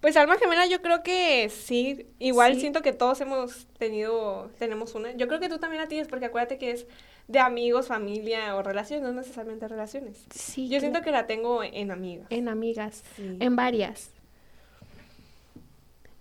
[0.01, 2.07] Pues alma gemela, yo creo que sí.
[2.19, 2.61] Igual Sí.
[2.61, 5.11] siento que todos hemos tenido, tenemos una.
[5.11, 6.85] Yo creo que tú también la tienes, porque acuérdate que es
[7.27, 10.25] de amigos, familia o relaciones, no necesariamente relaciones.
[10.33, 10.69] sí.
[10.69, 12.27] Yo siento que la tengo en amigas.
[12.29, 13.37] En amigas, Sí.
[13.41, 14.09] en varias.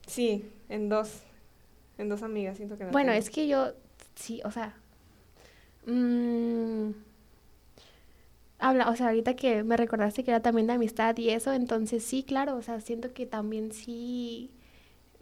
[0.06, 1.20] Sí, en dos.
[1.98, 3.20] En dos amigas siento que la Bueno, tengo.
[3.22, 3.72] es que yo,
[4.16, 4.74] sí, o sea,
[5.86, 6.90] mm,
[8.58, 12.02] habla, o sea, ahorita que me recordaste que era también de amistad y eso, entonces
[12.04, 14.50] sí, claro, o sea, siento que también sí,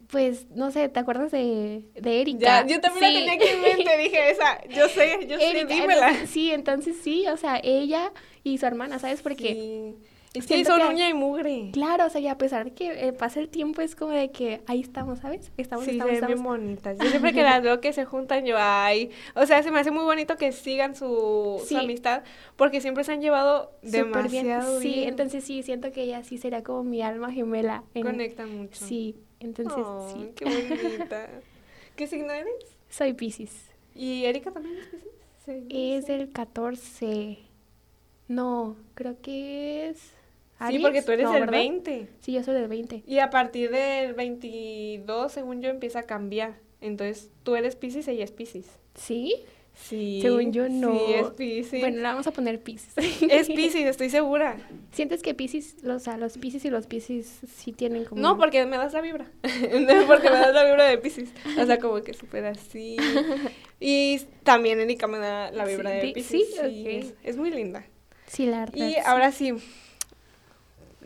[0.08, 2.62] pues, no sé, ¿te acuerdas de, de Erika?
[2.62, 3.12] Ya, yo también Sí.
[3.12, 4.62] la tenía aquí en mente, dije esa.
[4.68, 6.08] Yo sé, yo sé, Erika, dímela.
[6.10, 8.12] entonces, sí, entonces sí, o sea, ella
[8.44, 9.20] y su hermana, ¿sabes?
[9.22, 10.06] Porque, Sí.
[10.38, 11.70] Es que siento son que- uña y mugre.
[11.72, 14.30] claro, o sea, y a pesar de que eh, pasa el tiempo, es como de
[14.30, 15.50] que ahí estamos, ¿sabes?
[15.56, 16.98] Estamos, Sí, se estamos, ven bien bonitas.
[16.98, 19.10] Yo siempre que las veo que se juntan, yo, ay.
[19.34, 21.76] O sea, se me hace muy bonito que sigan su, su Sí.
[21.76, 22.22] amistad,
[22.56, 24.46] porque siempre se han llevado Súper bien.
[24.46, 25.08] demasiado Sí, bien.
[25.08, 27.82] entonces sí, siento que ella sí sería como mi alma gemela.
[27.94, 28.84] en- Conectan mucho.
[28.84, 30.30] Sí, entonces sí.
[30.36, 31.28] qué bonita.
[31.96, 32.52] ¿Qué signo eres?
[32.90, 33.70] Soy Pisces.
[33.94, 35.10] ¿Y Erika también es Piscis?
[35.46, 35.66] Sí.
[35.70, 37.38] Es del 14.
[38.28, 40.12] No, creo que es.
[40.70, 41.58] Sí, porque tú eres No, el ¿verdad?
[41.58, 42.08] 20.
[42.20, 43.02] Sí, yo soy del 20.
[43.06, 46.54] Y a partir del 22, según yo, empieza a cambiar.
[46.80, 48.66] Entonces, tú eres Piscis, ella es Piscis.
[48.94, 49.34] ¿Sí?
[49.74, 50.20] Sí.
[50.22, 50.92] Según yo, no.
[50.98, 51.80] Sí, es Piscis.
[51.80, 52.94] Bueno, le vamos a poner Pisces.
[53.30, 54.56] Es Piscis, estoy segura.
[54.92, 58.22] ¿Sientes que Pisces, o sea, los Pisces y los Pisces sí tienen como.
[58.22, 59.26] No, porque me das la vibra.
[60.06, 61.30] Porque me das la vibra de Piscis.
[61.60, 62.96] O sea, como que súper así.
[63.78, 66.46] Y también Erika me da la vibra Sí, de Piscis.
[66.54, 66.64] sí, ok.
[66.86, 67.84] es, es muy linda.
[68.26, 68.74] Sí, la verdad.
[68.74, 68.96] Y sí.
[69.04, 69.52] ahora sí,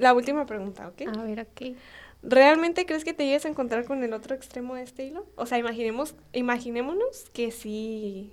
[0.01, 1.03] la última pregunta, ¿ok?
[1.17, 1.77] A ver, ok.
[2.23, 5.27] ¿Realmente crees que te llegues a encontrar con el otro extremo de este hilo?
[5.37, 8.33] O sea, imaginemos, imaginémonos que sí,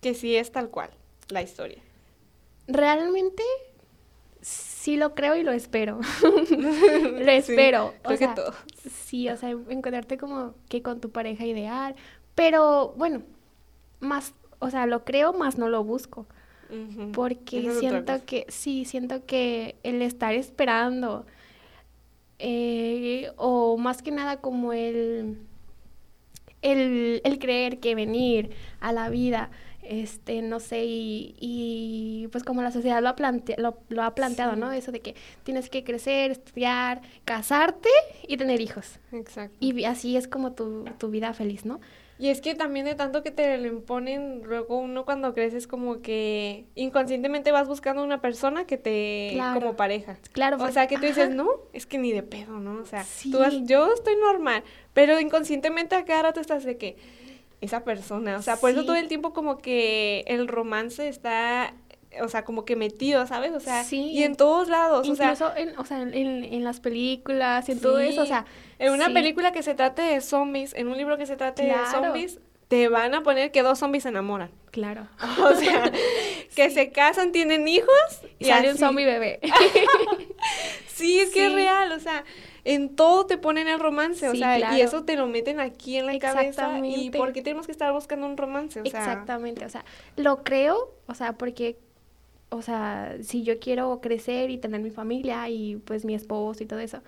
[0.00, 0.90] que sí es tal cual
[1.28, 1.80] la historia.
[2.66, 3.42] Realmente
[4.40, 6.00] sí lo creo y lo espero.
[6.22, 7.94] lo espero.
[8.02, 8.56] creo o que sea, todos.
[9.04, 11.96] Sí, o sea, encontrarte como que con tu pareja ideal.
[12.34, 13.22] Pero bueno,
[14.00, 16.26] más, o sea, lo creo, más no lo busco.
[17.14, 21.24] Porque es siento que, sí, siento que el estar esperando,
[22.38, 25.38] eh, o más que nada como el,
[26.62, 28.50] el, el creer que venir
[28.80, 29.50] a la vida,
[29.82, 34.14] este, no sé, y, y pues como la sociedad lo ha, plante- lo, lo ha
[34.14, 34.60] planteado, Sí.
[34.60, 34.70] ¿no?
[34.72, 37.88] Eso de que tienes que crecer, estudiar, casarte
[38.26, 38.98] y tener hijos.
[39.12, 39.56] Exacto.
[39.60, 41.80] Y así es como tu, tu vida feliz, ¿no?
[42.20, 46.02] Y es que también de tanto que te lo imponen, luego uno cuando creces como
[46.02, 49.60] que inconscientemente vas buscando una persona que te Claro.
[49.60, 50.18] como pareja.
[50.32, 51.34] Claro, O sea, que tú dices, ajá.
[51.34, 52.80] no, es que ni de pedo, ¿no?
[52.80, 53.30] O sea, Sí.
[53.30, 56.96] tú vas, yo estoy normal, pero inconscientemente a cada rato estás de que
[57.60, 61.74] esa persona, o sea, por eso todo el tiempo como que el romance está,
[62.22, 63.52] o sea, como que metido, ¿sabes?
[63.52, 64.00] O sea, Sí.
[64.12, 67.80] y en todos lados, o sea, Incluso en, o sea, en, en las películas, en
[67.80, 68.44] todo eso, o sea,
[68.78, 69.12] en una sí.
[69.12, 72.88] película que se trate de zombies, en un libro que se trate de zombies, te
[72.88, 74.50] van a poner que dos zombies se enamoran.
[74.70, 75.08] Claro.
[75.42, 75.90] O sea,
[76.54, 77.88] que se casan, tienen hijos
[78.38, 79.40] Y sale un zombie bebé.
[80.86, 82.24] Sí, es que es real, o sea,
[82.64, 84.76] en todo te ponen el romance, o Sí, sea, claro.
[84.76, 86.42] y eso te lo meten aquí en la cabeza.
[86.42, 87.18] ¿Y Exactamente.
[87.18, 88.80] por qué tenemos que estar buscando un romance?
[88.80, 89.84] O sea, Exactamente, o sea,
[90.16, 91.76] lo creo, o sea, porque,
[92.50, 96.66] o sea, si yo quiero crecer y tener mi familia y pues mi esposo y
[96.66, 97.02] todo eso,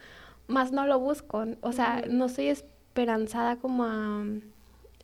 [0.47, 4.25] más no lo busco, o sea, no soy esperanzada como a,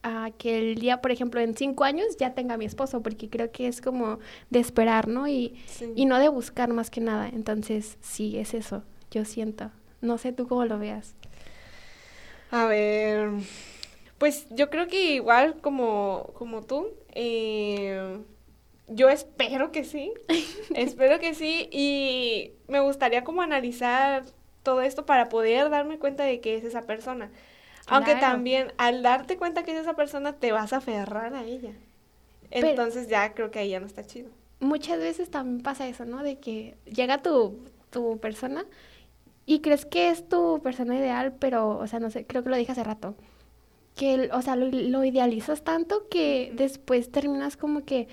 [0.03, 3.51] a que el día, por ejemplo, en cinco años ya tenga mi esposo, porque creo
[3.51, 4.19] que es como
[4.51, 5.27] de esperar, ¿no?
[5.29, 5.93] Y, sí.
[5.95, 9.71] y no de buscar más que nada, entonces sí, es eso, yo siento.
[10.01, 11.15] No sé tú cómo lo veas.
[12.51, 13.31] A ver,
[14.19, 18.19] pues yo creo que igual como, como tú, eh,
[18.89, 20.13] yo espero que sí,
[20.75, 24.25] espero que sí, y me gustaría como analizar
[24.63, 27.31] todo esto para poder darme cuenta de que es esa persona.
[27.89, 28.27] Aunque Claro.
[28.33, 31.73] también al darte cuenta que es esa persona te vas a aferrar a ella.
[32.51, 34.29] Pero- Entonces ya creo que ahí ya no está chido.
[34.59, 36.23] muchas veces también pasa eso, ¿no?
[36.23, 38.65] De que llega tu, tu persona
[39.45, 42.57] y crees que es tu persona ideal, pero, o sea, no sé, creo que lo
[42.57, 43.15] dije hace rato.
[43.95, 48.09] Que, o sea, lo, lo idealizas tanto que después terminas como que,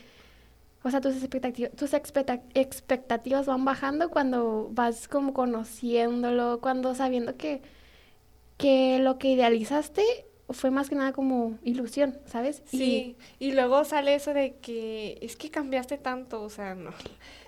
[0.83, 7.37] o sea, tus expectativas, tus expecta- expectativas van bajando cuando vas como conociéndolo, cuando sabiendo
[7.37, 7.61] que,
[8.57, 10.03] que lo que idealizaste
[10.49, 12.61] fue más que nada como ilusión, ¿sabes?
[12.65, 16.91] Sí, y luego sale eso de que es que cambiaste tanto, o sea, no.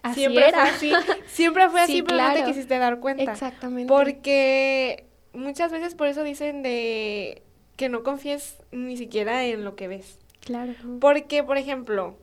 [0.01, 0.61] así siempre era.
[0.65, 0.93] fue así,
[1.27, 2.47] siempre fue así, Sí, pero no te claro.
[2.47, 3.31] quisiste dar cuenta.
[3.31, 3.87] Exactamente.
[3.91, 7.43] Porque muchas veces por eso dicen de
[7.75, 10.17] que no confíes ni siquiera en lo que ves.
[10.39, 10.73] Claro.
[11.01, 12.15] Porque, por ejemplo,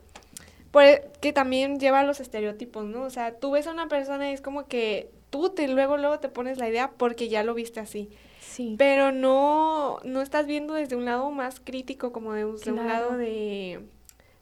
[1.20, 3.02] que también lleva a los estereotipos, ¿no?
[3.02, 6.18] O sea, tú ves a una persona y es como que tú te luego luego
[6.18, 8.08] te pones la idea porque ya lo viste así.
[8.40, 8.74] Sí.
[8.78, 12.78] Pero no, no estás viendo desde un lado más crítico, como de, un- de un
[12.78, 12.88] Claro.
[12.88, 13.80] lado de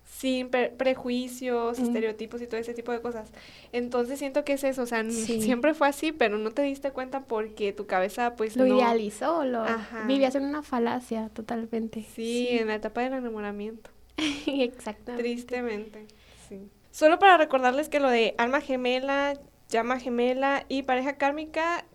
[0.05, 1.83] sin pre- prejuicios, Mm.
[1.85, 3.31] estereotipos y todo ese tipo de cosas.
[3.73, 5.41] Entonces siento que es eso, o sea, Sí.
[5.41, 8.77] siempre fue así, pero no te diste cuenta porque tu cabeza pues lo no...
[8.77, 10.05] idealizó, lo Ajá.
[10.07, 12.05] vivías en una falacia totalmente.
[12.15, 13.91] Sí, en la etapa del enamoramiento,
[14.47, 15.23] exactamente.
[15.23, 16.07] tristemente.
[16.51, 16.69] Sí.
[16.91, 19.33] Solo para recordarles que lo de alma gemela,
[19.71, 21.87] llama gemela y pareja kármica,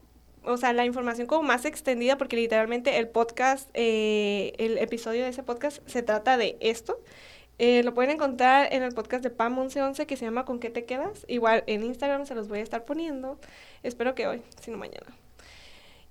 [0.44, 5.30] o sea, la información como más extendida, porque literalmente el podcast, eh, el episodio de
[5.30, 7.00] ese podcast se trata de esto.
[7.58, 10.70] Eh, lo pueden encontrar en el podcast de PAM 1111 que se llama ¿Con qué
[10.70, 11.26] te quedas?
[11.28, 13.40] Igual en Instagram se los voy a estar poniendo.
[13.84, 15.08] Espero que hoy, si no mañana.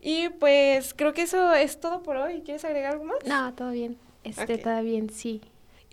[0.00, 2.42] Y pues creo que eso es todo por hoy.
[2.42, 3.16] ¿Quieres agregar algo más?
[3.26, 3.98] No, todo bien.
[4.22, 4.62] Este, Ok.
[4.62, 5.40] todo bien, sí.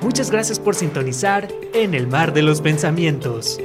[0.00, 3.58] Muchas gracias por sintonizar en el mar de los pensamientos.